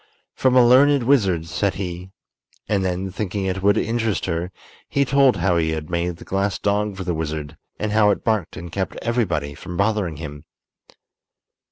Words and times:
"From 0.33 0.55
a 0.55 0.65
learned 0.67 1.03
wizard," 1.03 1.45
said 1.45 1.75
he; 1.75 2.09
and 2.67 2.83
then, 2.83 3.11
thinking 3.11 3.45
it 3.45 3.61
would 3.61 3.77
interest 3.77 4.25
her, 4.25 4.51
he 4.89 5.05
told 5.05 5.35
how 5.35 5.57
he 5.57 5.73
had 5.73 5.91
made 5.91 6.15
the 6.15 6.25
glass 6.25 6.57
dog 6.57 6.97
for 6.97 7.03
the 7.03 7.13
wizard, 7.13 7.55
and 7.77 7.91
how 7.91 8.09
it 8.09 8.23
barked 8.23 8.57
and 8.57 8.71
kept 8.71 8.95
everybody 9.03 9.53
from 9.53 9.77
bothering 9.77 10.17
him. 10.17 10.45